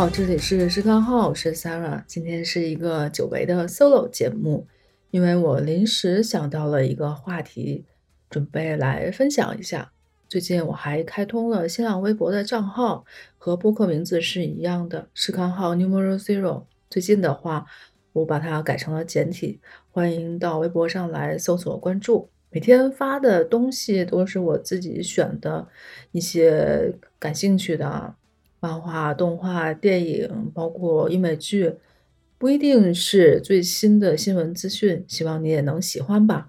[0.00, 2.02] 好，这里是视康号，我是 Sarah。
[2.06, 4.66] 今天是一个久违的 solo 节目，
[5.10, 7.84] 因为我临时想到了一个话题，
[8.30, 9.92] 准备来分享一下。
[10.26, 13.04] 最近我还开通了新浪微博的账号，
[13.36, 16.64] 和播客名字是一样的，视康号 Numero Zero。
[16.88, 17.66] 最近的话，
[18.14, 22.30] 我把它改成了简体，欢迎到微博上来搜索关注。
[22.48, 25.68] 每天发的东西都是我自己选的
[26.12, 28.14] 一些感兴趣的。
[28.60, 31.74] 漫画、动画、电影，包括英美剧，
[32.36, 36.46] 不一定是最新的新闻资讯，希望你也能喜欢吧。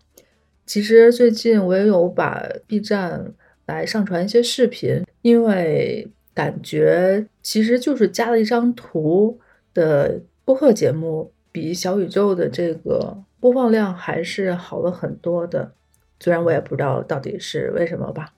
[0.65, 3.33] 其实最近我也有把 B 站
[3.65, 9.39] 来上传一些视频，因为感觉其实就是加了一张图
[9.73, 15.73] 的播客节目，比小宇宙的这个播放量还是好了很多的。
[16.19, 18.33] 虽然我也不知道到底是为什么吧。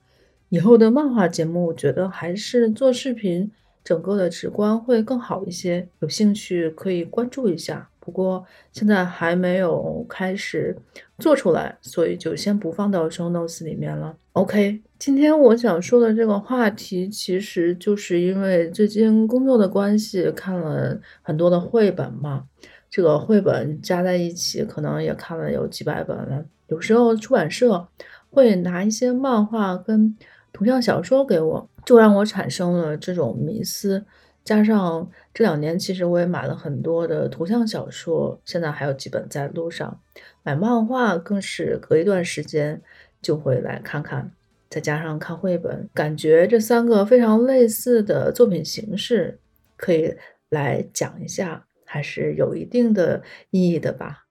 [0.50, 3.52] 以后的漫画节目，我觉得还是做视频。
[3.84, 7.90] 整个的直观会更好一些，有兴趣可以关注一下。
[8.00, 10.76] 不过现在还没有开始
[11.20, 14.16] 做出来，所以就先不放到 show notes 里面了。
[14.34, 22.44] OK，今天我想说的这个话题，其实就是因为最近工作的关系，看了很多的绘本嘛。
[22.90, 26.46] 这个绘本加在一起，可能也看了有几百本了。
[26.68, 27.88] 有时候出版社
[28.30, 30.16] 会拿一些漫画跟
[30.52, 31.70] 图像小说给我。
[31.86, 34.06] 就让我产生了这种迷思，
[34.44, 40.00] 加上这两年其实我也买了很多的图像小说，现在还有几本在路上。
[40.44, 42.82] 买漫画更是隔一段时间
[43.22, 44.32] 就会来看看，
[44.70, 49.40] 再加上看绘本，感觉这三个非常类似的作品形式
[49.76, 50.16] 可以
[50.50, 53.22] 来讲一下，还是有一定的
[53.52, 54.26] 意义的吧。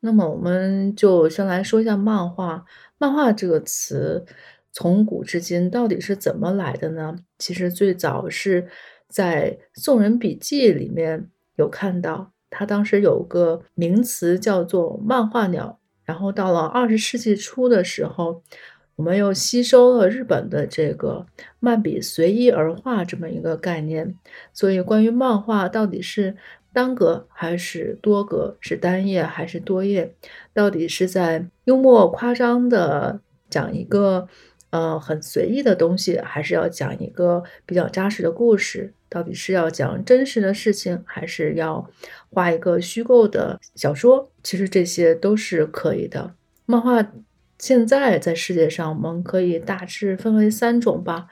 [0.00, 2.64] 那么我们就先来说一下漫画，
[2.98, 4.24] 漫画这个词。
[4.76, 7.16] 从古至今到底是怎么来的呢？
[7.38, 8.68] 其实最早是
[9.08, 15.80] 在《宋人笔记》里面有看到，他当时有个名词叫做“漫画鸟”。
[16.04, 18.42] 然后到了二十世纪初的时候，
[18.96, 21.24] 我们又吸收了日本的这个
[21.58, 24.14] “漫笔随意而画”这么一个概念。
[24.52, 26.36] 所以，关于漫画到底是
[26.74, 30.14] 单格还是多格，是单页还是多页，
[30.52, 34.28] 到底是在幽默夸张的讲一个。
[34.70, 38.92] 呃，很随意的东西，还是要讲一个比较扎实的故事？
[39.08, 41.88] 到底是要讲真实的事情，还是要
[42.30, 44.28] 画一个虚构的小说？
[44.42, 46.34] 其实这些都是可以的。
[46.66, 47.12] 漫画
[47.58, 51.28] 现在在世界上，我们可以大致分为三种吧。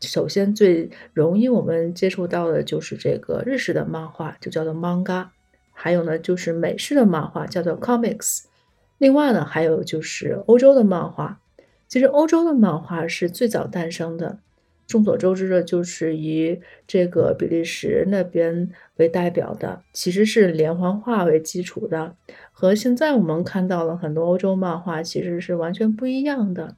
[0.00, 5.28] 首先，最容易我们接触到的就是这个日式的漫画，就叫做 manga。
[5.72, 8.44] 还有呢，就是美式的漫画，叫做 comics。
[8.96, 11.38] 另外呢，还有就是欧洲的漫画。
[11.88, 14.40] 其实欧洲的漫画是最早诞生的，
[14.86, 22.14] 众所周知的就是以这个比利时那边为代表的，其实是连环画为基础的，
[22.52, 26.76] 和现在我们看到了很多欧洲漫画其实是完全不一样的。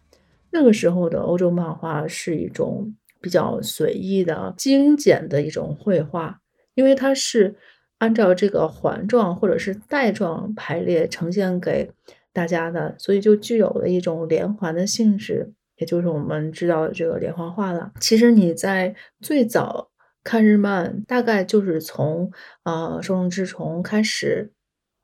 [0.53, 6.41] 那个时候的欧洲漫画是一种比较随意的、精简的一种绘画，
[6.75, 7.57] 因为它是
[7.99, 11.91] 按照这个环状或者是带状排列呈现给。
[12.33, 17.93] 大家的，所以就具有了一种连环的性质，也就是我们知道的这个连环画了。
[18.01, 19.91] 其实你在最早
[20.23, 22.31] 看日漫，大概就是从
[22.65, 24.53] 呃《兽龙之虫》开始，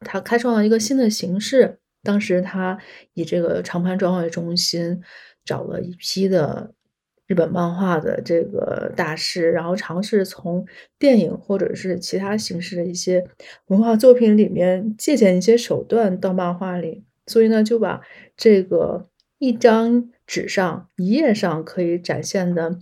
[0.01, 1.79] 它开创了一个新的形式。
[2.03, 2.79] 当时他
[3.15, 5.03] 以这个长盘庄为中心，
[5.45, 6.73] 找了一批的
[7.27, 10.65] 日本漫画的这个大师，然后尝试从
[11.01, 13.27] 电影或者是其他形式的一些
[13.67, 17.03] 文化作品里面借鉴一些手段到漫画里。
[17.27, 18.01] 所以呢，就把
[18.37, 19.09] 这个
[19.39, 22.79] 一张纸上一页上可以展现的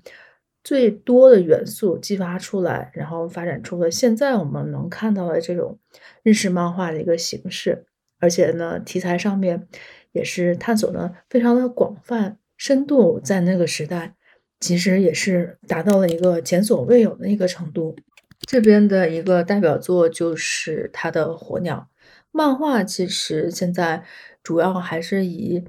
[0.62, 5.78] 最多的元素激发出来，然后发展出了现在我们能看到的这种
[6.22, 7.86] 日式漫画的一个形式。
[8.20, 9.66] 而且呢，题材上面
[10.12, 14.14] 也是探索的非常的广泛，深度在那个时代
[14.60, 17.96] 其实也是达到了一个前所未有的一个程度。
[18.40, 21.88] 这边的一个代表作就是他的《火鸟》
[22.30, 24.04] 漫画，其实现在。
[24.44, 25.64] 主要还是以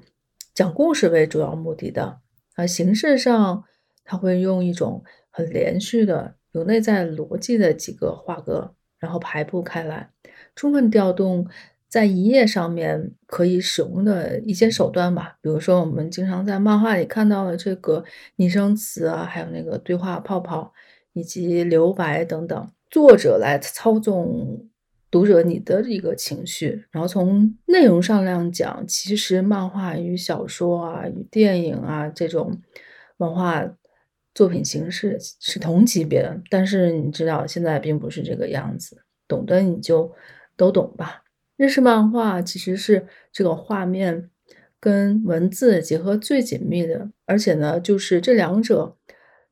[0.54, 2.20] 讲故事为主要目的的
[2.56, 3.64] 啊，形式上
[4.04, 10.12] 它会用一种很连续的、有内在逻辑的几个画格，然后排布开来，
[10.56, 11.48] 充分调动
[11.88, 15.38] 在一页上面可以使用的一些手段吧。
[15.42, 18.04] 比如说，我们经常在漫画里看到的这个
[18.36, 20.74] 拟声词啊，还有那个对话泡泡
[21.14, 24.68] 以及留白等等，作者来操纵。
[25.16, 32.62] 读者，你的一个情绪，然后从内容上来讲，其实漫画与小说啊、与电影啊这种
[33.20, 33.66] 文化
[34.34, 40.12] 作品形式是同级别的，但是你知道现在并不是这个样子，懂的你就
[40.58, 41.24] 都懂吧。
[41.56, 44.30] 日式漫画其实是这个画面
[44.82, 48.98] 跟文字结合最紧密的，而且呢，就是这两者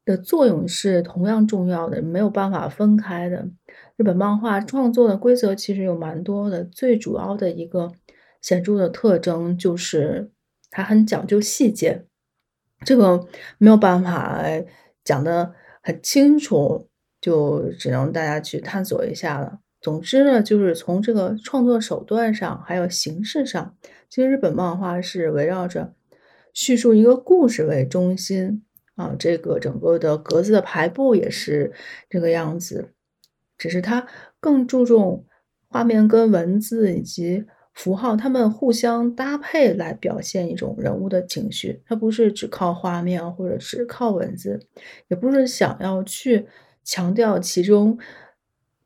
[0.06, 3.48] 的作用是同样重要的，没有办法分开的。
[3.96, 7.92] 日本漫画创作的规则其实有蛮多的，最主要的一个
[8.42, 10.32] 显著的特征就是
[10.70, 12.06] 它很讲究细节。
[12.86, 13.28] 这个
[13.58, 14.44] 没有办法
[15.04, 16.90] 讲得很清楚，
[17.22, 19.60] 就只能大家去探索一下了。
[19.80, 23.76] 总之呢，就是从这个创作手段上，还有形式上，
[24.10, 25.94] 其实日本漫画是围绕着
[26.54, 28.64] 叙述一个故事为中心
[28.96, 29.16] 啊。
[29.18, 31.74] 这个整个的格子的排布也是
[32.10, 32.94] 这个样子，
[33.58, 34.08] 只是它
[34.40, 35.26] 更注重
[35.68, 37.46] 画面跟文字以及。
[37.76, 44.60] 符号，它们互相搭配来表现一种人物的情绪，它不是只靠画面或者只靠文字，
[45.08, 46.46] 也不是想要去
[46.84, 47.98] 强调其中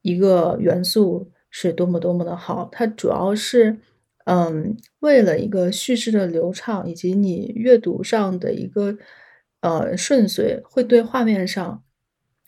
[0.01, 3.77] 一个元素是多么多么的好，它主要是，
[4.23, 8.97] 嗯，为了一个叙事的流畅以及你阅读上的一个
[9.61, 11.83] 呃顺遂，会对画面上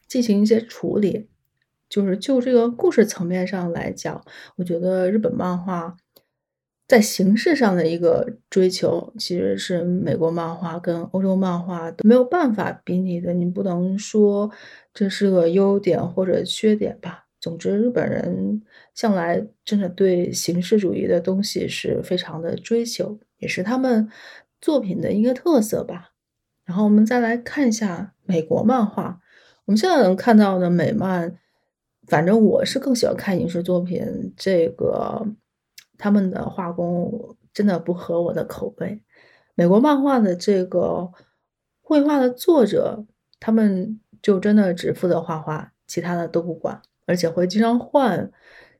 [0.07, 1.29] 进行一些处理。
[1.89, 4.23] 就是就这个故事层面上来讲，
[4.57, 5.97] 我觉得日本漫画。
[6.87, 13.31] 在形式上的一个追求，其实是美国漫画跟欧洲漫画都没有办法比拟的。
[13.31, 14.49] 你不能说
[14.91, 17.27] 这是个优点或者缺点吧。
[17.39, 18.63] 总之，日本人
[18.95, 24.09] 向来真的对形式主义的东西是非常的追求，也是他们
[24.59, 26.13] 作品的一个特色吧。
[26.69, 29.19] 然后我们再来看一下美国漫画，
[29.65, 31.35] 我们现在能看到的美漫，
[32.05, 35.25] 反正我是更喜欢看影视作品这个。
[35.97, 39.01] 他们的画工真的不合我的口味。
[39.55, 41.11] 美国漫画的这个
[41.81, 43.03] 绘画的作者，
[43.39, 48.31] 他们就真的只负责画画，其他的都不管，而且会经常换。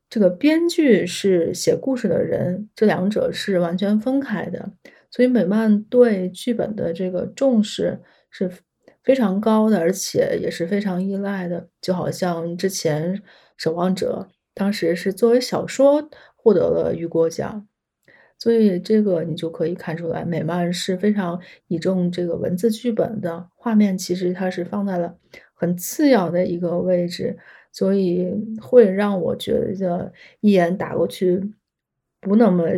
[0.09, 4.71] 这个编剧是写故事的人，这两者是完全分开的。
[5.11, 8.51] 所以美漫对剧本的这个重视是
[9.03, 11.67] 非常高的，而且也是非常依赖的。
[11.81, 13.15] 就好像之前
[13.57, 16.09] 《守望者》当时是作为小说。
[16.41, 17.67] 获得了雨果奖，
[18.38, 23.50] 所以这个你就可以看出来，美漫是非常倚重这个文字剧本的。
[23.56, 25.17] 画面其实它是放在了
[25.53, 27.38] 很次要的一个位置，
[27.73, 31.44] 所以会让我觉得一眼打过去
[32.21, 32.69] 不那么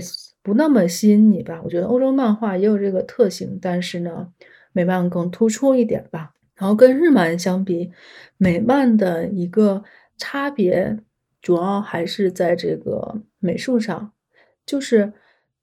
[0.43, 1.61] 不那么吸引你吧。
[1.63, 4.33] 我觉得欧洲漫画也有这个特性，但是呢，
[4.71, 6.33] 美漫更突出一点吧。
[6.55, 7.91] 然后跟日漫相比，
[8.37, 9.83] 美漫的一个
[10.17, 10.99] 差别。
[11.41, 14.13] 主要还是在这个美术上，
[14.63, 15.11] 就是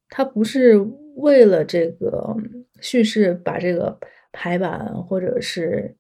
[0.09, 0.77] 它不是
[1.15, 2.37] 为了这个
[2.81, 3.97] 叙事把这个
[4.33, 5.95] 排版或者是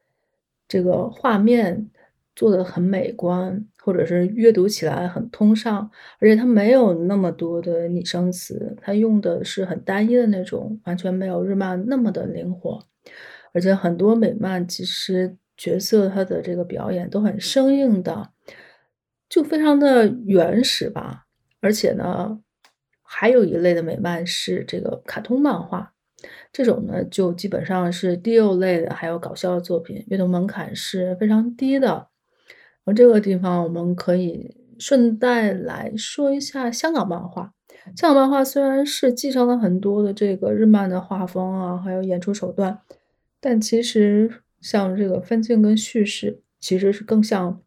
[0.66, 1.88] 这个画面
[2.35, 5.90] 做的很美观，或者是阅读起来很通畅，
[6.21, 12.85] 而且它没有那么多的拟声词，它用的是很单一的那种，完全没有日漫那么的灵活，
[13.54, 18.28] 而且很多美漫其实角色他的这个表演都很生硬的。
[19.26, 21.25] 就非常的原始吧，
[21.62, 22.40] 而且呢，
[23.02, 25.95] 还有一类的美漫是这个卡通漫画，
[26.52, 32.09] 这种呢就基本上是低幼类的，还有搞笑的作品，阅读门槛是非常低的。
[32.88, 37.52] 而这个地方我们可以顺带来说一下香港漫画。
[37.95, 42.78] 香港漫画虽然是继承了很多的这个日漫的画风啊，还有演出手段，
[43.40, 47.61] 但其实像这个分镜跟叙事，其实是更像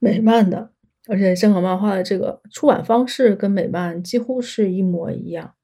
[0.00, 0.70] 美漫的。
[1.06, 5.54] 而且香港漫画的这个出版方式跟美漫几乎是一模一样。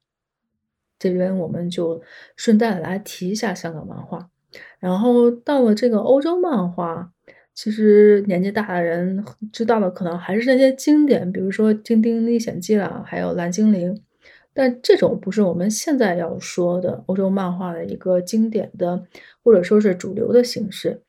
[1.01, 2.01] 这边我们就
[2.37, 4.31] 顺带来提一下香港漫画。
[4.79, 7.13] 然后到了这个欧洲漫画，
[7.59, 13.93] 其实年纪大的人知道的可能还是那些经典，比如说《丁丁历险记》啦，还有《蓝精灵》。
[14.55, 19.05] 但这种不是我们现在要说的欧洲漫画的一个经典的，
[19.43, 21.03] 或者说是主流的形式。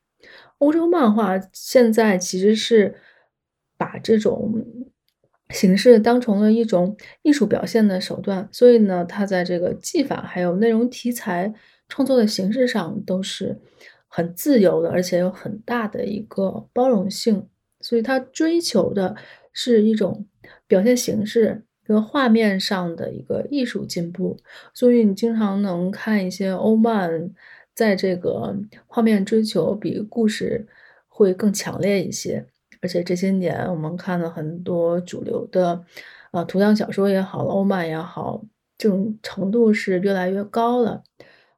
[0.58, 2.96] 欧洲漫画现在其实是。
[3.80, 4.62] 把这种
[5.48, 11.54] 形式当成了一种艺术表现的手段，所以呢，它在这个技法还有内容题材
[11.88, 13.58] 创作的形式上都是
[14.12, 17.48] 很自由的，而且有很大的一个包容性。
[17.80, 19.16] 所以它追求的
[19.54, 20.26] 是一种
[20.66, 24.36] 表现形式跟画面上的一个艺术进步。
[24.74, 27.30] 所以你经常能看一些欧漫，
[27.74, 28.54] 在这个
[28.86, 30.66] 画面追求比故事
[31.08, 32.44] 会更强烈一些。
[32.82, 35.84] 而且这些年，我们看了很多主流的，
[36.32, 38.42] 呃，图像小说也好，欧漫也好，
[38.76, 41.02] 这种程度是越来越高了。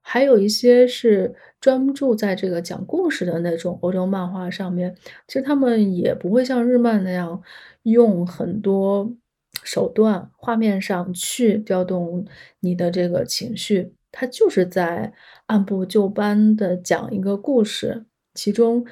[0.03, 4.95] 还有一些是专注在这个讲故事的那种欧洲漫画上面，
[5.27, 7.43] 其实他们也不会像日漫那样
[7.85, 9.15] 用很多
[9.63, 12.27] 手段，画面上去调动
[12.61, 15.13] 你的这个情绪，它就是在
[15.47, 18.05] 按部就班地讲一个故事，
[18.35, 18.85] 其中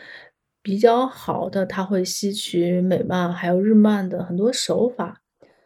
[0.63, 5.21] 比较好的，它会吸取美漫还有日漫的很多手法。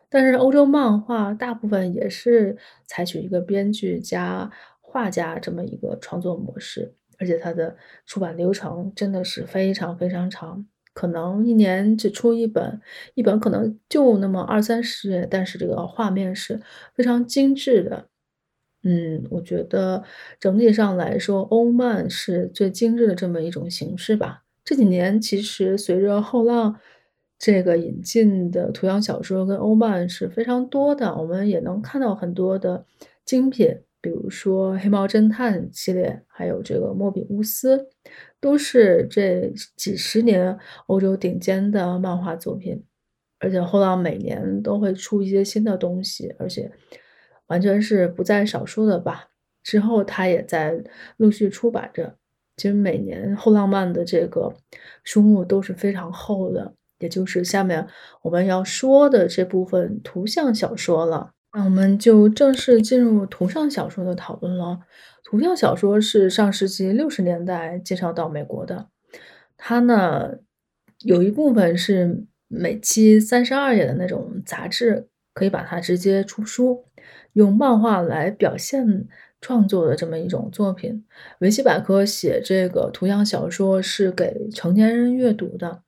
[0.09, 4.49] 但是欧洲漫画大部分也是采取一个编剧加
[4.95, 12.81] 画家这么一个创作模式，而且它的出版流程真的是非常非常长，可能一年只出一本，
[13.15, 16.61] 一本可能就那么二三十页，但是这个画面是
[16.95, 18.07] 非常精致的。
[18.85, 20.05] 嗯，我觉得
[20.39, 24.45] 整体上来说，欧漫是最精致的这么一种形式吧。
[24.65, 26.79] 这几年其实随着后浪
[27.37, 32.87] 这个引进的图像小说跟欧漫是非常多的，我们也能看到很多的
[33.25, 37.89] 精品，比如说黑猫侦探系列，还有这个莫比乌斯，
[38.39, 40.59] 都是这几十年
[40.89, 42.85] 欧洲顶尖的漫画作品。
[43.39, 46.71] 而且后浪每年都会出一些新的东西，而且
[47.47, 49.29] 完全是不在少数的吧。
[49.63, 50.85] 之后它也在
[51.17, 52.19] 陆续出版着。
[52.59, 54.55] 其实每年后浪漫的这个
[55.03, 56.75] 书目都是非常厚的。
[56.99, 57.87] 也就是下面
[58.23, 64.81] 我们要说的这部分图像小说了，那我们就正式进入图像小说的讨论了。
[65.23, 68.89] 图像小说是上世纪六十年代介绍到美国的，
[69.57, 70.33] 它呢
[71.03, 76.87] 有一部分是每期三十二页的那种杂志，可以把它直接出书，
[77.35, 79.07] 用漫画来表现
[79.41, 81.05] 创作的这么一种作品。
[81.39, 85.83] 维基百科写这个图像小说是给成年人阅读的。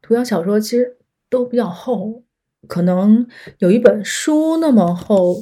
[0.00, 0.96] 图像小说其实
[1.28, 2.24] 都比较厚，
[2.68, 3.26] 可能
[3.58, 5.36] 有一本书那么厚，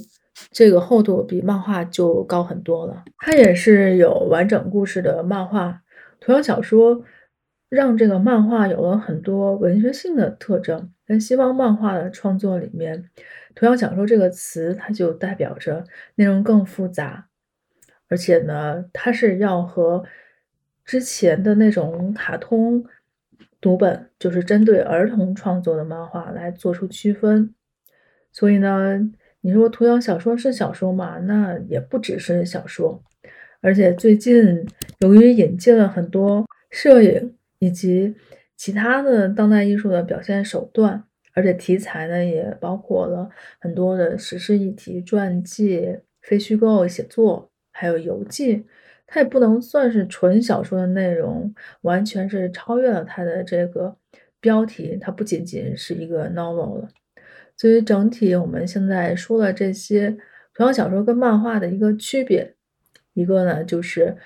[0.50, 3.04] 这个厚度比漫画就高很多了。
[3.18, 5.82] 它也是有完整故事的漫画。
[6.20, 7.02] 图像小说
[7.68, 10.90] 让这个漫画有了很多文学性的特征。
[11.06, 13.10] 在西方漫画的创作里面，
[13.54, 17.28] 图像小说这个词它就代表着内容更复杂，
[18.08, 20.04] 而且呢，它是要和
[20.84, 22.84] 之前的那种卡通。
[23.64, 27.54] 读本就是针对儿童创作的漫画来做出区分，
[28.30, 29.00] 所以呢，
[29.40, 31.18] 你说图像小说是小说吗？
[31.20, 33.02] 那也不只是小说，
[33.62, 34.66] 而且最近
[34.98, 38.14] 由于引进了很多摄影以及
[38.54, 41.02] 其他的当代艺术的表现手段，
[41.32, 48.66] 而且题材呢也包括了很多的时事议题、传记、非虚构写作，还有游记。
[49.14, 53.96] 它也不能算是纯小说的内容，完全是超越了它的这个
[54.40, 54.98] 标题。
[55.00, 56.88] 它不仅仅是一个 novel 了。
[57.56, 60.10] 所以整体，我们现在说了这些
[60.52, 62.56] 图像小说跟漫画的一个区别，
[63.12, 64.16] 一个呢就是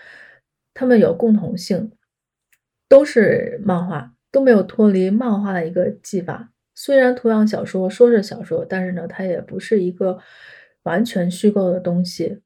[0.72, 1.92] 它们有共同性，
[2.88, 6.50] 都是漫画，都没有脱离漫画的一个技法。
[6.74, 10.18] 虽然图像小说说是小说，但是呢，它也不是一个
[10.84, 12.40] 完全虚构的东西。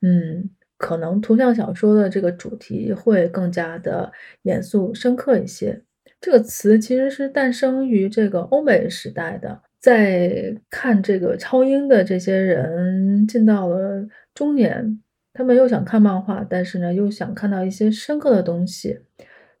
[0.00, 0.50] 嗯。
[0.82, 4.10] 可能图像小说的这个主题会更加的
[4.42, 5.80] 严肃深刻一些。
[6.20, 15.00] 这个词其实是诞生于这个欧美时代的，在看这个超英的这些人进到了中年，
[15.32, 18.98] 他们又想看漫画，但是呢又想看到一些深刻的东西，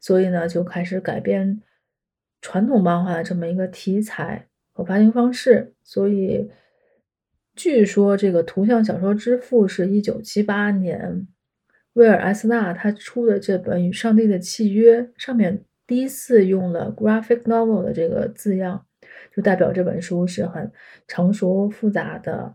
[0.00, 1.62] 所以呢就开始改变
[2.40, 6.50] 传统漫画的这么一个题材和发行方式，所以。
[7.54, 11.26] 据说这个图像小说之父是一九七八年，
[11.92, 18.86] 威尔·艾斯纳他出的这本《与上帝的契约》上面第一次用了 “graphic novel” 的这个字样，
[19.36, 20.72] 就代表这本书是很
[21.06, 22.54] 成熟复杂的。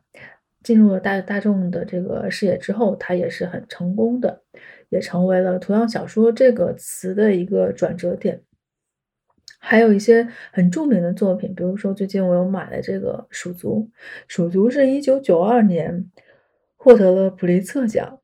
[0.64, 4.42] 进入了大大众的这个视野之后，它也是很成功的，
[4.90, 8.42] 也成为了图像小说这个词的一个转折点。
[9.70, 13.82] 还有一些很著名的作品，比如说最近我有买的这个《鼠族》，
[14.30, 16.10] 《鼠族》是一九九二年
[16.78, 18.18] 获得了普利策奖。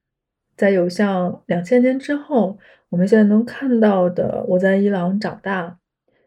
[0.56, 2.58] 在有像两千年之后，
[2.88, 5.68] 我们现在能看到的《我在伊朗长大》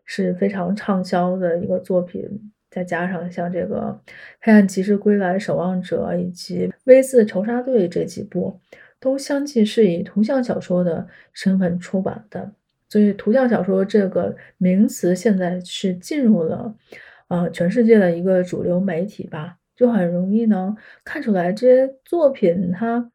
[0.04, 2.52] 是非常畅销的一个作品。
[2.68, 3.99] 再加上像这个
[4.40, 8.61] 《黑暗骑士归来》《守望者》以及《V 字仇杀队》这几部，
[9.00, 12.52] 都相继是以图像小说的身份出版的。
[12.88, 16.75] 所以，图像小说这个名词现在是进入了，
[17.28, 23.11] 呃，全世界的一个主流媒体吧，就很容易能看出来这些作品它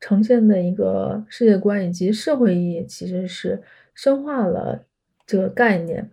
[0.00, 3.62] 呈现的一个世界观以及社会意义，其实是
[3.94, 4.84] 深化了
[5.26, 6.10] 这个概念。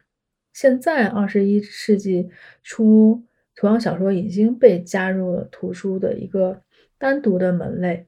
[0.54, 2.30] 现在二十一世纪
[2.64, 3.24] 初，
[3.56, 6.62] 图像小说已经被加入了图书的一个
[6.98, 8.06] 单独的门类。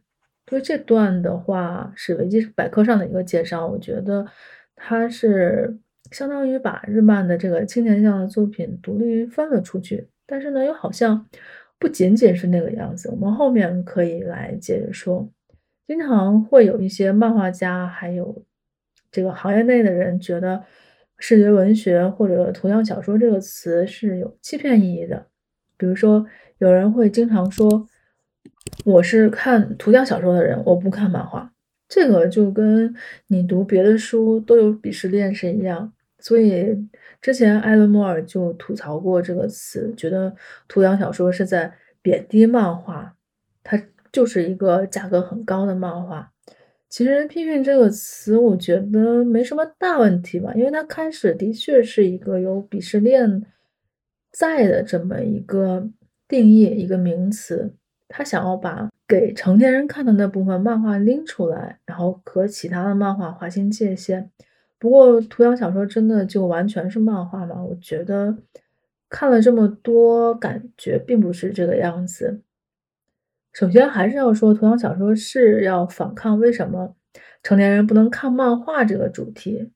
[0.48, 4.25] 所以这段的话是维基百科上的一个介绍，我觉得
[4.75, 5.77] 它是
[6.12, 11.25] 相当于把日漫的这个青年向的作品独立分了出去，但是呢，又好像
[11.79, 13.10] 不仅仅是那个样子。
[13.10, 15.29] 我们后面可以来接着说。
[15.88, 18.44] 经常会有一些漫画家，还有
[19.12, 20.63] 这个行业内的人觉得
[21.20, 25.27] 视觉文学或者图像小说这个词是有欺骗意义的。
[25.77, 26.25] 比如说，
[26.58, 27.88] 有人会经常说
[28.84, 31.53] ：“我是看图像小说的人，我不看漫画。”
[31.96, 32.94] 这个就跟
[33.28, 35.94] 你读别的书都有鄙视链是一样。
[36.20, 36.75] 所以
[37.22, 40.36] 之前艾伦·莫尔就吐槽过这个词，觉得
[40.68, 43.16] 图像小说是在贬低漫画。
[43.64, 43.82] 它。
[44.16, 46.32] 就是一个价格很高的漫画。
[46.88, 53.44] 其实“批评”这个词，我觉得没什么大问题吧，因为它开始的确是一个有鄙视链
[54.32, 55.90] 在的这么一个
[56.30, 57.74] 定义，一个名词。
[58.08, 64.31] 他想要把给成年人看的那部分漫画拎出来，然后和其他的漫画划清界限。
[64.79, 67.63] 不过，图像小说真的就完全是漫画吗？
[67.63, 68.38] 我觉得
[69.09, 72.41] 看了这么多，感觉并不是这个样子。
[73.53, 76.95] 首先还是要说，图像小说是要反抗为什么
[77.41, 79.71] 成年人不能看漫画这个主题。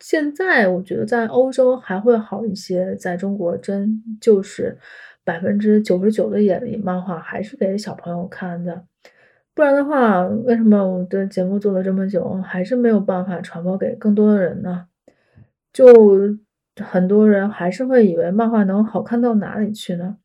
[0.00, 4.78] 现在我觉得在欧洲还会好一些，在中国真就是
[5.28, 8.86] 百分之九十九的眼里，漫画还是给小朋友看的。
[9.54, 14.86] 不然的话，为什么我的节目做了这么久，还是没有办法传播给更多的人呢？
[15.70, 15.84] 就
[16.82, 20.16] 很多人还是会以为漫画能好看到哪里去呢？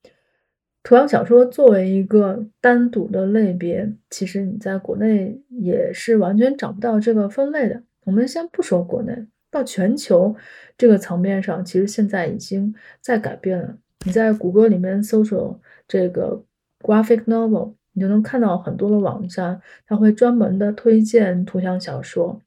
[0.84, 7.84] 图像小说作为一个单独的类别，其实你在国内也是完全找不到这个分类的。
[8.06, 10.34] 我们先不说国内，到全球
[10.78, 13.76] 这个层面上，其实现在已经在改变了。
[14.06, 16.44] 你在谷歌里面搜索这个
[16.82, 22.42] graphic novel，你就能看到很多的网站，它会专门的推荐图像小说。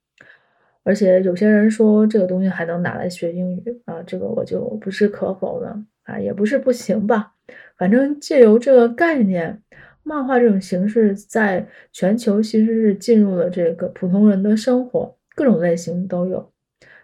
[0.82, 7.32] 而且有些人说这个东西还能拿来学英语啊，这个我就不是可否了啊，也不是不行吧。
[7.76, 9.62] 反正借由这个概念，
[10.02, 16.52] 漫画这种形式在全球其实是进入了这个普通人的生活，各种类型都有。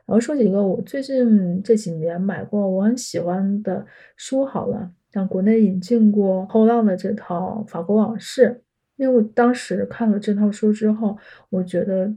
[0.04, 3.86] 然后说几个我最近这几年买过我很喜欢的
[4.16, 8.48] 书好了，像国内引进过后浪的这套《法国往事》，
[8.96, 11.16] 因为我当时看了这套书之后，
[11.50, 12.12] 我觉得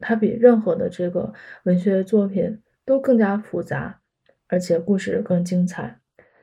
[0.00, 1.32] 它比任何的这个
[1.64, 4.00] 文学作品都更加复杂，
[4.48, 6.00] 而且故事更精彩。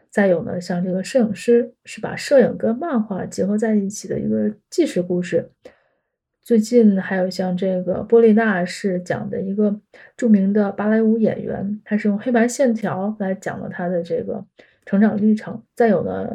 [0.10, 5.50] 再有呢，像这个摄影师是把摄影跟漫画结合在一起的一个纪实故事。
[6.44, 9.80] 最近还有像这个波丽娜是讲的一个
[10.18, 14.44] 著名的芭蕾舞演员，他是用黑白线条来讲了他的这个
[14.86, 15.62] 成长历程。
[15.76, 16.28] 再有呢，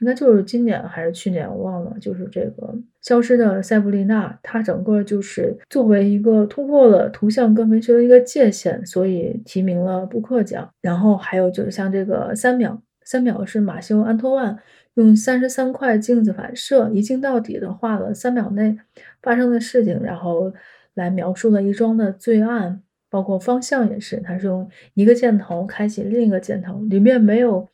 [0.00, 10.70] 应该就是今年还是去年我忘了，就是这个消失的塞布丽娜，她整个就是作为一个突破了图像跟文学的一个界限，所以提名了布克奖。
[10.80, 12.80] 然后还有就是像这个三秒。
[13.08, 14.58] 三秒是马修·安托万
[14.94, 18.76] 用三十三块镜子反射一镜到底的画了三秒内
[19.22, 20.52] 发生的事情，然后
[20.94, 27.68] 来描述了一桩的罪案，包括方向也是，它是用一个箭头开启另一个箭头，里面没有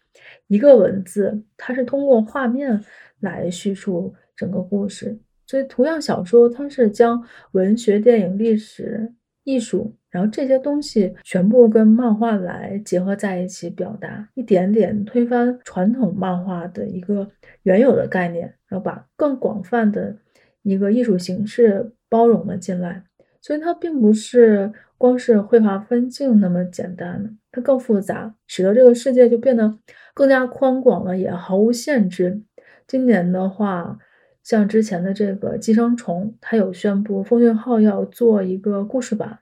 [0.46, 2.85] 一个文字，它是通过画面
[3.20, 5.18] 来叙述整个故事。
[5.46, 9.12] 所以图像小说它是将文学、电影、历史、
[9.44, 9.94] 艺术。
[10.12, 17.26] 然后这些东西全部跟漫画来结合在一起表达，一点点推翻传统漫画的一个
[17.62, 20.14] 原有的概念，然后把更广泛的
[20.62, 23.05] 一个艺术形式包容了进来。
[23.40, 29.79] 所以它并不是光是绘画分镜那么简单，它更复杂，使得这个世界就变得
[30.14, 32.42] 更加宽广了，也毫无限制。
[32.87, 33.98] 今年的话，
[34.44, 39.40] 像之前的这个《寄生虫》，它有宣布风俊号要做一个故事版。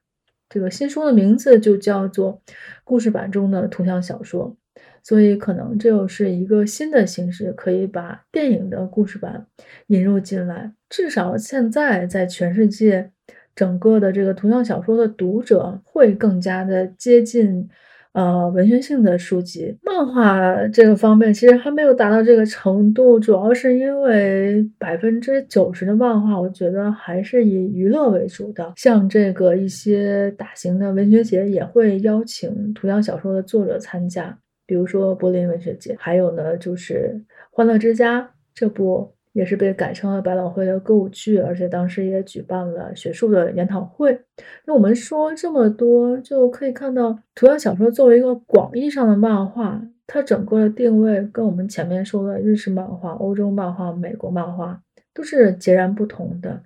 [0.48, 2.40] 这个新书的名字就叫做
[2.82, 4.56] 故事版中的图像小说，
[5.02, 9.46] 所以可能这又是一个新的形式，可以把电影的故事版
[9.88, 10.72] 引入进来。
[10.88, 13.10] 至少现在在全世界，
[13.54, 17.68] 整个的这个图像小说的读者会更加的接近。
[18.12, 28.72] 呃，文学性的书籍、漫画这个方面其实还没有达到这个程度，主要是因为百分之九十的漫画，我觉得还是以娱乐为主的。
[28.74, 34.36] 像这个一些大型的文学节也会邀请图像小说的作者参加，
[34.70, 38.22] 比如说柏林文学节，还有呢就是《欢乐之家》
[38.54, 39.12] 这部。
[39.32, 44.20] 也是被改成了百老汇的歌舞剧，而且当时也举办了学术的研讨会。
[44.66, 54.82] 那我们说这么多，就可以看到图像小说作为一个广义上的漫画，它整个的定位跟我们前面说的日式漫画、欧洲漫画、美国漫画
[55.14, 56.64] 都是截然不同的。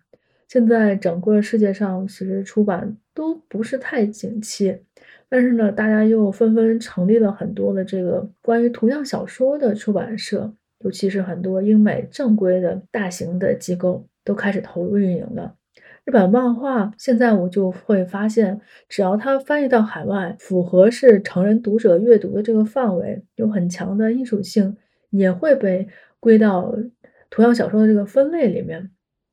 [0.49, 4.75] 现在整个世界上其实出版都不是太景气，
[5.35, 15.57] 但是呢，大家又纷纷成立了很多的这个关于图像小说的出版社，尤其是很多英美正规的大型的机构都开始投入运营了。
[16.05, 24.77] 日本漫画现在我就会发现，只要它翻译到海外，符合是成人读者阅读的这个范围，有很强的艺术性，
[25.11, 25.89] 也会被
[26.21, 26.73] 归到
[27.29, 28.89] 图像小说的这个分类里面。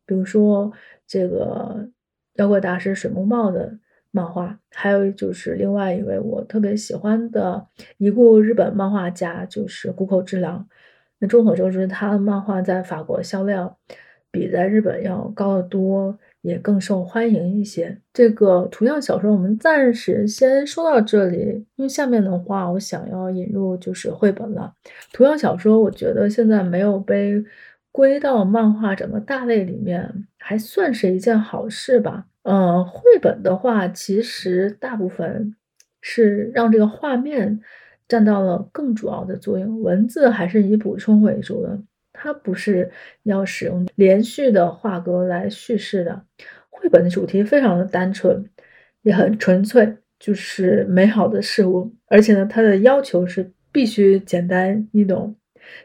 [0.07, 0.71] 比如说
[1.05, 1.91] 这个
[2.37, 3.77] 妖怪大师水木茂的
[4.11, 7.65] 漫画，还有就是另外一位我特别喜欢的
[7.97, 10.67] 一部日本漫画家，就是谷口治郎。
[11.19, 13.75] 那众所周知，他的漫画在法国销量
[14.31, 16.19] 比在日本要高得多。
[16.41, 17.95] 也更受欢迎一些。
[18.11, 24.73] 这个图像小说我们暂时先说到这里，因为下面的话我想要引入就是绘本了。
[25.13, 27.45] 图像小说我觉得现在没有被
[27.91, 32.25] 归到漫画整个大类里面，还算是一件好事吧。
[32.43, 35.55] 嗯，绘本的话，其实大部分
[36.01, 37.61] 是让这个画面
[38.07, 41.79] 占到了更主要的作用，文字还是以补充为主的。
[42.13, 42.91] 它不是
[43.23, 46.23] 要使用连续的画格来叙事的。
[46.69, 48.43] 绘本的主题非常的单纯，
[49.03, 51.93] 也很纯粹，就是美好的事物。
[52.07, 55.35] 而且呢，它的要求是必须简单易懂，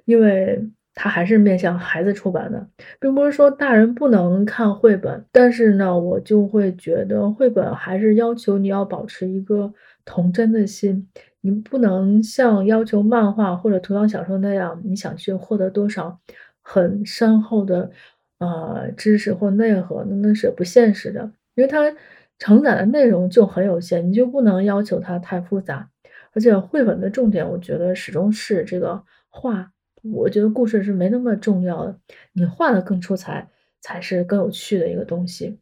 [0.05, 2.66] 因为它还是面向孩子出版的，
[2.98, 5.24] 并不是说大人不能看绘本。
[5.30, 9.72] 但是呢，我就会觉得绘本还是要求你要保持一个
[10.06, 11.06] 童真的心。
[11.42, 16.18] 你不能像要求漫画或者图像小说那样，你想去获得多少
[16.62, 17.90] 很深厚的
[18.38, 21.94] 呃知识或内核，那那是不现实的，因为它
[22.38, 25.90] 承载的内容就很有限，你就不能要求它太复杂。
[26.32, 29.70] 而且绘本的重点，我觉得始终是这个画，
[30.12, 31.99] 我觉得故事是没那么重要的，
[32.33, 33.49] 你画的更出彩
[33.81, 35.59] 才是更有趣的一个东西。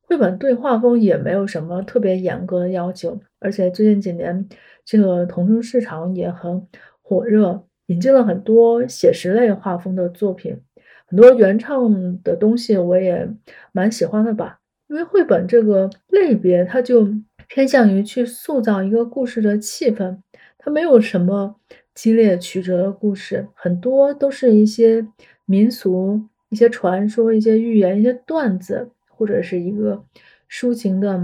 [0.00, 4.48] 绘本对画风也没有什么特别严格的要求，而且最近几年
[4.84, 6.66] 这个童书市场也很
[7.00, 10.60] 火热，引进了很多写实类画风的作品，
[11.06, 13.28] 很多原创的东西我也
[13.72, 14.60] 蛮喜欢的吧。
[14.88, 17.08] 因为绘本这个类别，它就
[17.48, 20.18] 偏向于去塑造一个故事的气氛，
[20.58, 21.56] 它没有什么
[21.94, 25.06] 激烈曲折的故事，很多都是一些
[25.44, 28.90] 民俗、一些传说、一些寓言、一些段子。
[29.16, 30.04] 或者是一个
[30.50, 31.16] 抒情的，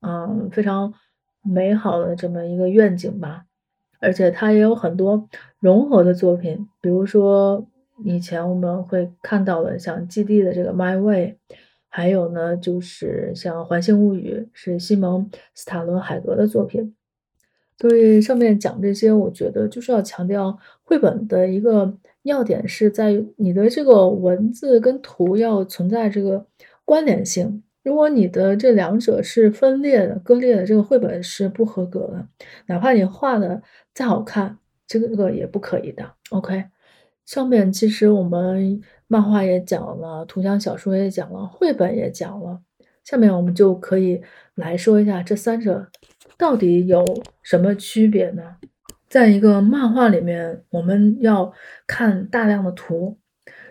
[0.00, 0.92] 嗯，非常
[1.40, 3.44] 美好的这么一个愿景吧。
[4.00, 5.28] 而且它也有很多
[5.60, 7.64] 融合的作品，比如说
[8.04, 11.38] 以前我们会看到的像《基地》的这个《My Way》，
[11.88, 16.96] 还有呢就是像《环形物语》，是西蒙斯塔伦海格的作品。
[17.78, 26.44] 对上面讲这些，我觉得就是要强调绘本的一个要点是在于你的这个文字跟图要存在这个。
[26.88, 32.26] 关联性，如果你的这两者是分裂的、割裂的，这个绘本是不合格的。
[32.64, 33.62] 哪怕你画的
[33.92, 36.14] 再好看，这个也不可以的。
[36.30, 36.64] OK，
[37.26, 42.58] 上面其实我们漫画也讲了，图像小说也讲了，绘本也讲了。
[43.04, 44.22] 下面我们就可以
[44.54, 45.88] 来说一下这三者
[46.38, 47.04] 到底有
[47.42, 48.56] 什么区别呢？
[49.10, 51.52] 在一个漫画里面，我们要
[51.86, 53.18] 看大量的图，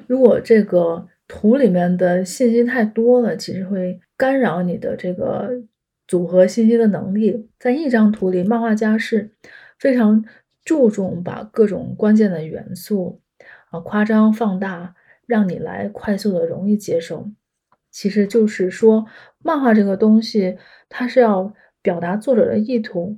[0.06, 1.08] 如果这个。
[1.30, 5.51] 图里面的信息太多了，其实会干扰你的这个
[6.08, 7.49] 组合信息的能力。
[7.60, 9.34] 在一张图里，漫画家是
[9.77, 10.23] 非常
[10.63, 13.19] 注重把各种关键的元素
[13.71, 17.30] 啊夸张放大，让你来快速的容易接受。
[17.91, 19.06] 其实就是说，
[19.39, 21.53] 漫画这个东西，它是要
[21.88, 23.17] 表达作者的意图，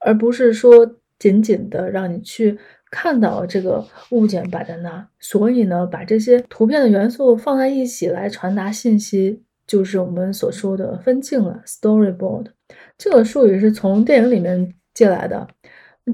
[0.00, 2.58] 而不是说仅仅的让你去。
[2.94, 11.62] 看到这个物件摆在那，所以呢，把这些图片的元素放在一起来传达信息，就是我们所说的分镜了。
[11.64, 12.48] Storyboard
[12.98, 15.48] 这个术语是从电影里面借来的，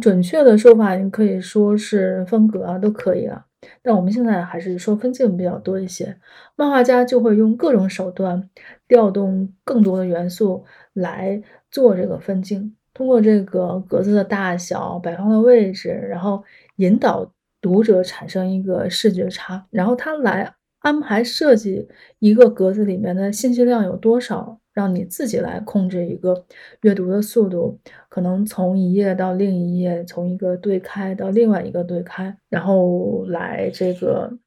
[0.00, 3.46] 准确的说法你可以说是风格啊，都可以了。
[3.82, 6.16] 但我们现在还是说分镜比较多一些，
[6.56, 8.48] 漫画家就会用各种手段
[8.86, 12.74] 调动更多的元素来做这个分镜。
[12.94, 16.42] 通过这个格子的大小、摆放的位置，然后
[16.76, 26.44] 引导读者产生一个视觉差，然后他来安排设计一个格子里面的信息量有多少，让你自己来控制一个
[26.82, 34.38] 阅读的速度，可能从一页到另一页，从一个对开到另外一个对开，然后来这个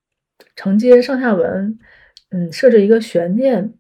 [0.55, 1.77] 承接上下文，
[2.29, 3.73] 嗯，设置一个悬念，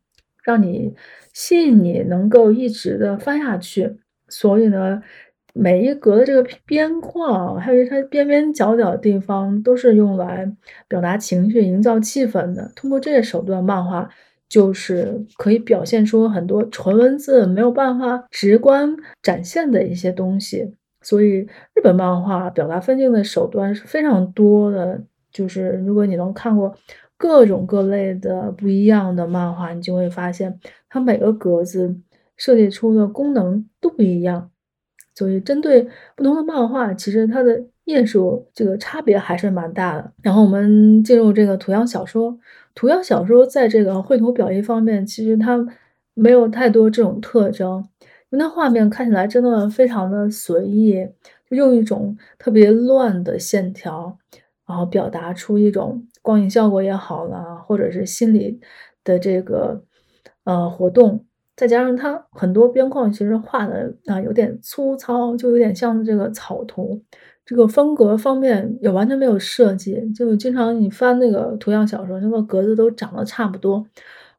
[0.43, 0.93] 让你
[1.31, 3.95] 吸引你能够一直的翻下去。
[4.27, 5.01] 所以呢，
[5.53, 10.51] 每一格的这个边框，还有它边边角角的地方，都是用来
[10.89, 12.69] 表达情绪、营造气氛的。
[12.75, 14.09] 通过这些手段，漫画
[14.51, 20.75] 就是可以表现出很多纯文字没有办法直观展现的一些东西。
[21.01, 25.01] 所以，日本漫画表达分镜的手段是非常多的。
[25.31, 26.75] 就是如果你能看过
[27.15, 30.59] 各种各类的不一样的漫画，你就会发现
[30.89, 31.95] 它每个格子
[32.35, 34.51] 设计出的功能都不一样。
[35.15, 35.87] 所以，针对
[36.17, 40.11] 不同的漫画，其实它的页数这个差别还是蛮大的。
[40.21, 42.37] 然后我们进入这个图样小说，
[42.73, 45.65] 涂鸦小说在这个绘图表意方面，其实它
[46.13, 47.87] 没有太多这种特征，
[48.29, 51.07] 因为它画面看起来真的非常的随意，
[51.49, 54.17] 用一种特别乱的线条，
[54.65, 58.59] 然后表达出一种光影效果也好啦，或者是心理
[59.03, 59.83] 的这个
[60.43, 61.25] 呃活动。
[61.55, 67.01] 再加上它很多边框其实画的啊有点粗糙，就有点像这个草图。
[67.43, 73.85] 这个风格方面也完全没有设计，就经常你翻那个图样小说，那个格子都长得差不多，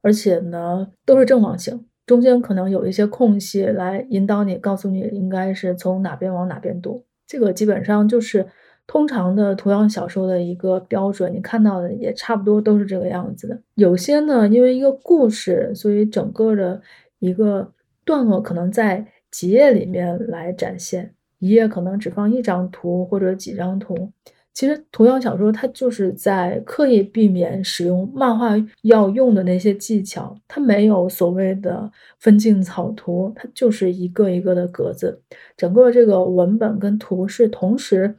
[0.00, 7.04] 而且呢都是正方形，中间可能有一些空隙来引导你，告诉你应该是从哪边往哪边读。
[7.26, 8.46] 这个基本上就是
[8.86, 13.60] 通常的图样小说的一个标准，你看到的也差不多都是这个样子的。
[13.74, 16.80] 有些呢，因为一个故事，所以整个的。
[17.22, 17.72] 一个
[18.04, 24.10] 段落可能在几页里面来展现，一页可能只放一张图或者几张图。
[24.52, 28.50] 其实图像小说它就是在刻意避免使用漫画
[28.82, 35.22] 要用的那些技巧，它没有所谓的分镜草图，它就是一个一个的格子，
[35.56, 38.16] 整个这个文本跟图是同时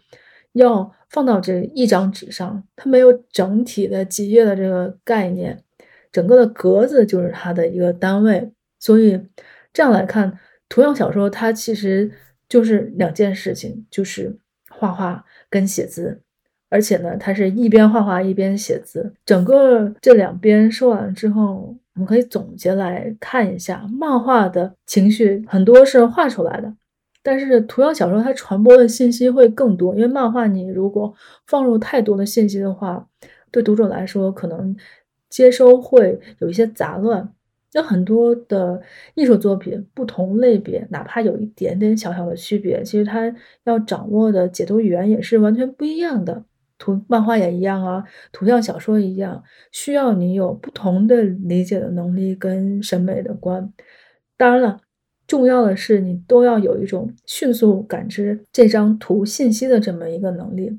[0.53, 5.61] 要放到这一张纸上，它没有整体的几页的这个概念，
[6.11, 8.49] 整个的格子就是它的一个单位。
[8.83, 9.17] 所以
[9.71, 12.11] 这样来看，图像小说它其实
[12.49, 14.37] 就是两件事情，就是
[14.69, 16.19] 画画跟写字，
[16.67, 19.13] 而且呢，它是一边画画一边写字。
[19.25, 26.75] 整个这两边说完之后，我们可以总结来看一下，漫画的情绪很多是画出来的，
[27.23, 31.13] 但是图像小说它传播的信息会更多，因为漫画你如果
[31.47, 33.07] 放入太多的信息的话，
[33.49, 34.75] 对读者来说可能
[35.29, 37.33] 接收会有一些杂乱。
[37.73, 38.81] 有很多的
[39.15, 43.33] 艺术作品，不同类别，哪怕有一点点小小的区别，其实它
[43.65, 46.45] 要掌握的解读语言也是完全不一样的。
[46.79, 53.71] 图漫画也一样啊，图像小说一样，需要你有不同的理解的能力跟审美的观。
[54.36, 54.81] 当然了，
[55.25, 60.77] 重要的是你都要有一种迅速感知这张图信息的这么一个能力。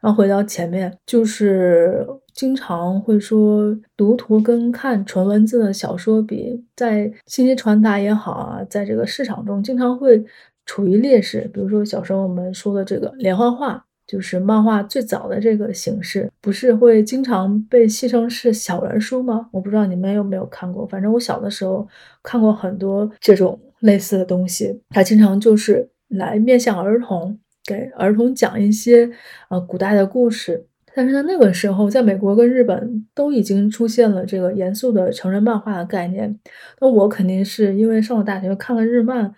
[0.00, 10.24] 然后回到前面，就是经常会说读图跟看纯文字的小说比，在信息传达也好啊，在这个市场中经常会
[10.66, 11.50] 处于劣势。
[11.52, 19.48] 比如说小时候我们说的这个连环画，就是漫画最早的这个形式，不是会经常被戏称是小人书吗？
[19.52, 21.86] 我不知道你们有没有看过，反正我小的时候
[22.22, 27.38] 看过很多这种类似的东西，它经常就是来面向儿童。
[27.64, 29.08] 给儿童讲一些
[29.48, 36.38] 呃古代的故事，但是在那个时候，在美国跟日本都已经出现了这个严肃的成人漫画的概念。
[36.80, 39.34] 那我肯定是因为上了大学看了日漫，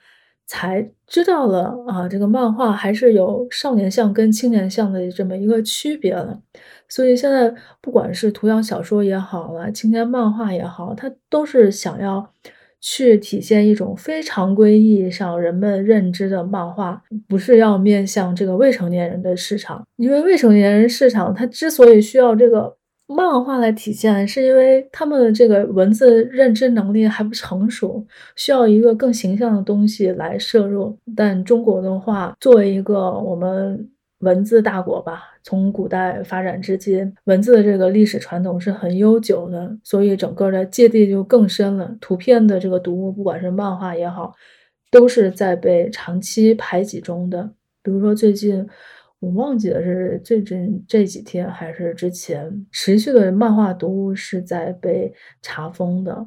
[0.46, 6.40] 才知道了啊，这个漫画还是有少年向跟青年向的这么一个区别了。
[6.88, 12.32] 所以现在不管是图像小说也好了，青年漫画也好，它都是想要。
[12.86, 19.82] 去体现一种非常规意义上人们认知的漫画，不是要面向这个未成年人的市场。
[19.96, 30.94] 因为未成年人市场，它之所以需要这个漫画来体现，是因为他们的这个文字认知能力还不成熟，需要一个更形象的东西来摄入。
[31.16, 33.88] 但中国的话，作为一个我们。
[34.24, 41.96] 文字大国吧，从古代发展至今，文字的这个历史传统是很悠久的，所以整个的芥蒂就更深了。
[42.00, 44.34] 图片的这个读物，不管是漫画也好，
[44.90, 47.52] 都是在被长期排挤中的。
[47.82, 48.66] 比如说最近，
[49.20, 56.26] 我忘记了是最近这几天还是之前，持续的漫画读物是在被查封的，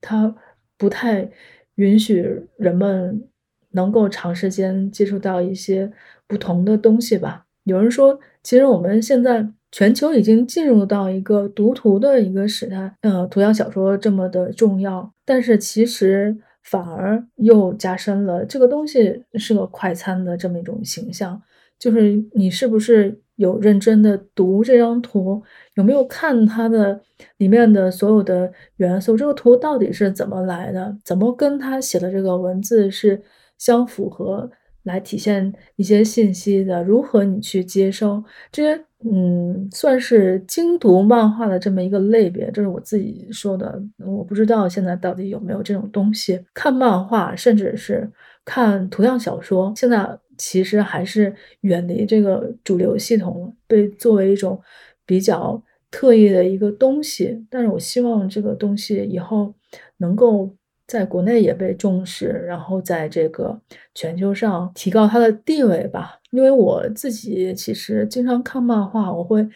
[0.00, 0.34] 它
[0.76, 1.30] 不太
[1.76, 3.28] 允许人们。
[3.72, 5.92] 能够长时间接触到一些
[6.28, 7.44] 不同的东西吧。
[7.64, 21.40] 有人说，其实我们现在全球已经进入到一个读图的一个时代，呃，图像小说这么的重要，但是其实反而又加深了这个东西是个快餐的这么一种形象。
[21.78, 25.42] 就是你是不是有认真的读这张图，
[25.74, 27.00] 有没有看它的
[27.38, 29.16] 里面的所有的元素？
[29.16, 30.96] 这个图到底是怎么来的？
[31.04, 33.22] 怎么跟他写的这个文字是？
[33.58, 34.50] 相符合
[34.86, 38.22] 来体现一些信息的，如何你去接收
[38.52, 46.40] 这些，嗯，算是精读漫画的这么一个类别，这是我自己说的，我不知道现在到底有没有这种东西。
[46.54, 48.08] 看漫画，甚至是
[48.44, 54.60] 看图像小说，现在其实还是远离这个主流系统，被作为一种
[55.04, 57.44] 比较特异的一个东西。
[57.50, 59.52] 但是我希望这个东西以后
[59.96, 60.54] 能够。
[60.86, 63.60] 在国内也被重视，然后在这个
[63.94, 66.20] 全球上提高它的地位吧。
[66.30, 69.48] 因为我自己其实经常看漫画，我会。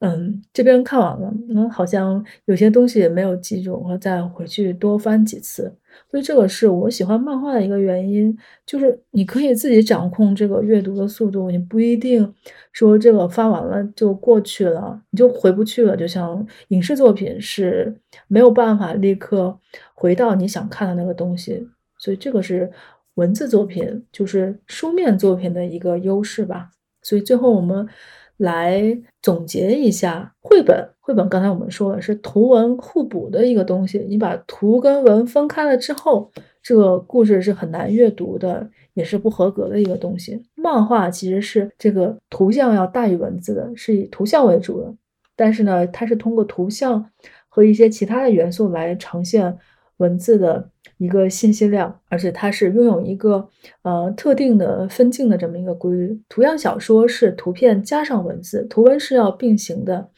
[0.00, 5.74] 嗯，这边看完了，嗯，好像有些东西也没有记住，我再回去多翻几次。
[6.10, 12.30] 所以这个是我喜欢漫画的一个原因，就是你可以自己掌控这个阅读的速度，你不一定
[12.72, 15.96] 说这个翻完了就过去了，你就回不去了。
[15.96, 17.96] 就像影视作品是
[18.28, 19.58] 没有办法立刻
[19.94, 21.66] 回到你想看的那个东西，
[21.98, 22.70] 所以这个是
[23.14, 26.68] 文字作品，就是书面作品的一个优势吧。
[27.00, 27.88] 所以最后我们。
[28.38, 30.88] 来总结一下绘本。
[31.00, 36.30] 绘本刚才我们说了是图文互补的一个东西，你把图跟文分开了之后，
[36.62, 40.42] 这个故事是很难阅读的，也是不合格的一个东西。
[40.54, 44.92] 漫画其实是这个图像要大于文字的，是以图像为主的，
[45.36, 47.08] 但是呢，它是通过图像
[47.48, 49.56] 和一些其他的元素来呈现
[49.98, 50.70] 文字的。
[50.98, 53.48] 一个信息量，而且它是拥有一个
[53.82, 56.20] 呃特定的分镜的这么一个规律。
[56.28, 60.10] 图像小说是图片加上文字，图文是要并行的。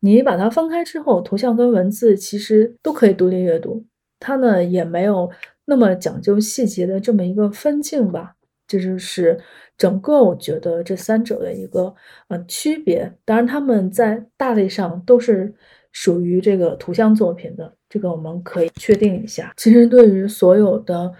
[0.00, 3.84] 你把它分开之后，图像跟文字其实都可以独立阅读。
[4.18, 5.30] 它呢也没有
[5.66, 8.34] 那么讲究细节的这么一个分镜吧。
[8.66, 9.38] 这就是
[9.76, 11.94] 整个我觉得这三者的一个
[12.28, 13.12] 呃区别。
[13.24, 15.54] 当然，他们在大类上都是。
[15.96, 19.52] 属于这个图像作品的，这个我们可以确定一下。
[19.56, 21.12] 其实对于所有的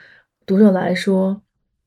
[0.44, 1.40] 读者来说，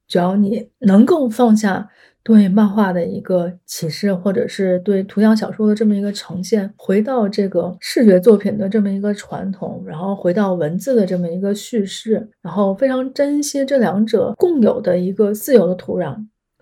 [0.07, 1.89] 只要你能够放下
[2.23, 16.15] 对漫画的一个启示，或者是对图像小说的这么一个呈现，回到这个视觉作品的这么一个传统，然后回到文字的这么一个叙事，然后非常珍惜这两者共有的一个自由的土壤。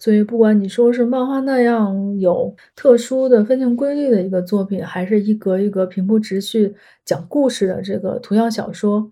[0.05, 9.11] 所以，不管你说是漫画那样有特殊的分镜规律的一个作品，还是一格一格平铺直叙讲故事的这个图像小说，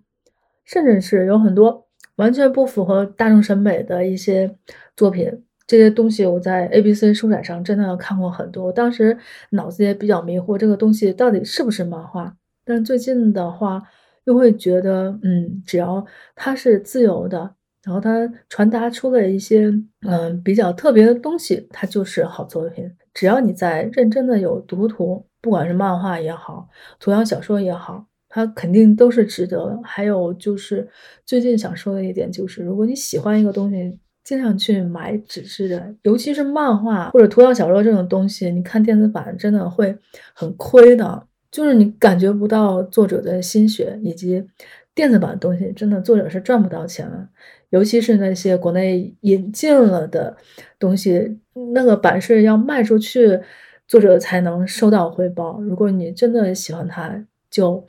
[0.64, 4.56] 甚至是有很多完全不符合大众审美的一些
[4.96, 5.28] 作品，
[5.66, 9.18] 这些东西我在 A B C 书展上真的看过很多，当时
[9.50, 12.36] 脑子也比较迷糊，这个东西到底是不是漫画？
[12.64, 13.82] 但最近的话，
[14.26, 17.56] 又会觉得，嗯，只要它是自由的。
[17.84, 19.72] 然后它传达出了一些
[20.06, 22.90] 嗯比较特别的东西，它就是好作品。
[23.12, 26.68] 只要你在认真的有读图，不管是漫画也好，
[26.98, 29.78] 图像小说也好，它肯定都是值得。
[29.84, 30.88] 还有就是
[31.24, 39.96] 最近想说的一点就是，如果你喜欢一个东西，尽量去买纸质的，尤其是漫画或者图像小说这种东西，你看电子版真的会
[40.34, 44.42] 很亏的，就是你感觉不到作者的心血，以及
[44.94, 47.28] 电子版的东西真的作者是赚不到钱了。
[47.74, 50.36] 尤其是那些国内引进了的
[50.78, 51.40] 东西，
[51.74, 53.40] 那个版税要卖出去，
[53.88, 55.60] 作者才能收到回报。
[55.60, 57.12] 如果你真的喜欢它，
[57.50, 57.84] 就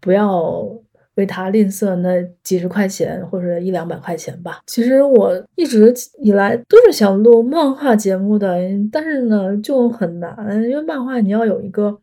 [0.00, 0.66] 不要
[1.16, 4.60] 为它吝啬那几十块钱或者一两百块钱吧。
[4.66, 8.56] 其实我一直以来都是想录漫画节目的，
[8.90, 10.34] 但是呢就很难，
[10.66, 12.00] 因为漫画你要有一个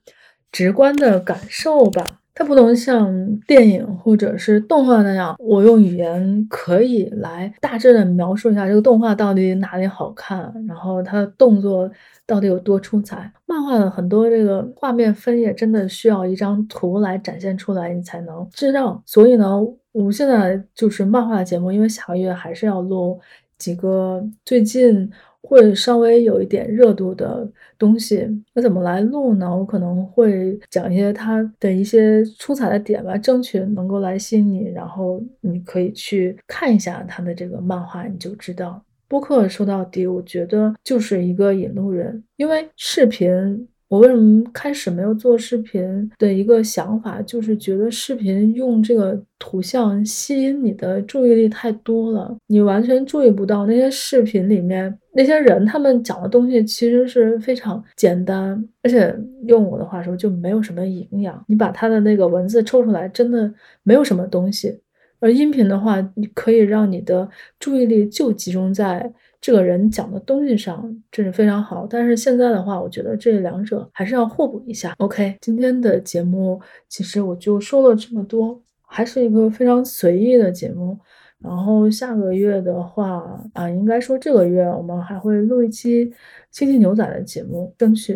[0.51, 2.19] 直观的感受吧。
[2.35, 3.13] 它不能像
[3.47, 11.89] 电影或者是动画那样，我用语言可以来大致的描述一下这个动画到底哪里好看，然后它的动作
[12.25, 13.31] 到底有多出彩。
[13.45, 19.01] 漫画的很多这个画面分页真的需要一张图来展现出来，你才能知道。
[19.05, 19.59] 所以呢，
[19.91, 23.19] 我们现在就是漫画的节目，因为下个月还是要录
[23.57, 25.11] 几个最近。
[25.43, 29.55] 会稍微有一点热度的东西，那怎么来录呢？
[29.55, 38.81] 我可能会讲一些它的一些出彩的点吧，争取能够来吸引你，然后你可以去看一下他的这个漫画，你就知道。
[39.07, 43.67] 播客说到底，我觉得就是一个引路人，因为视频。
[43.93, 59.15] 我为什么开始没有做视频的一个想法，就是觉得视频用这个图像吸引你的注意力太多了，你完全注意不到那些视频里面那些人他们讲的东西其实是非常简单，而且
[59.45, 61.45] 用我的话说就没有什么营养。
[61.47, 64.75] 你把他的那个文字抽出来，真的没有什么东西。
[65.19, 67.29] 而音频的话，你可以让你的
[67.59, 69.13] 注意力就集中在。
[69.43, 71.85] 这个人讲的东西上，真是非常好。
[71.85, 74.95] 但是现在的话，我觉得这两者还是要互补一下。
[74.99, 80.97] OK，今天的节目其实我就说了这么多，还是一个非常随意的节目。
[81.39, 86.05] 然后下个月的话，啊，应该说这个月我们还会录一期
[86.49, 88.13] 《星际牛仔》的节目，争取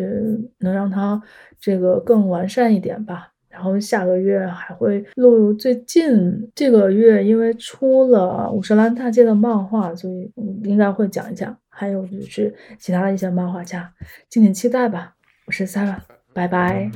[0.60, 1.22] 能让它
[1.60, 3.34] 这个更完善一点吧。
[3.58, 10.30] 然后下个月还会录，最近这个月因为出了五十岚大街的漫画，所以
[10.62, 13.92] 应该会讲一讲，还有就是其他的一些漫画家，
[14.28, 15.14] 敬请期待吧。
[15.46, 15.96] 我是 Sarah，
[16.32, 16.88] 拜拜。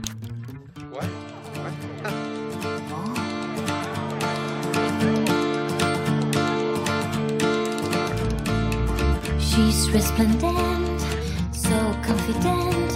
[9.40, 11.00] she's Resplendent,
[11.52, 11.74] so
[12.06, 12.92] confident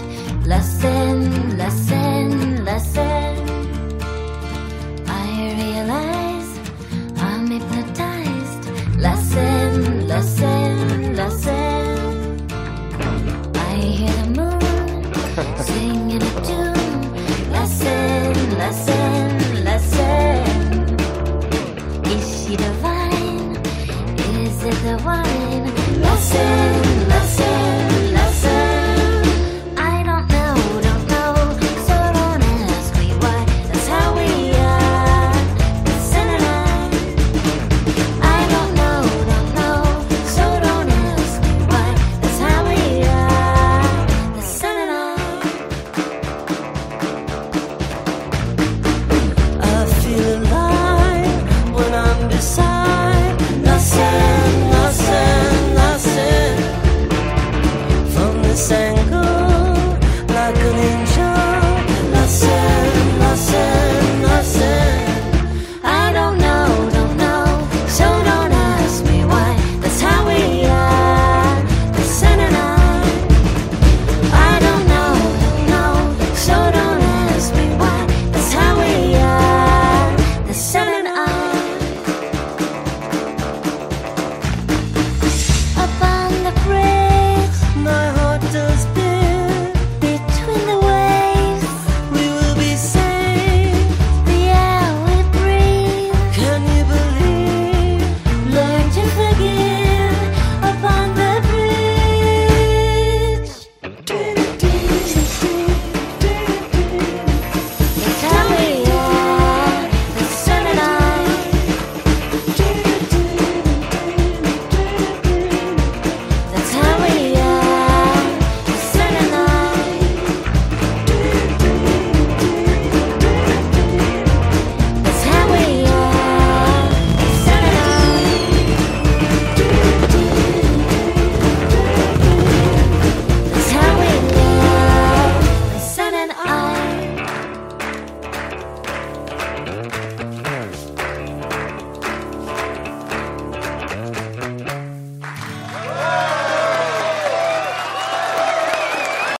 [0.46, 1.95] lesson lesson。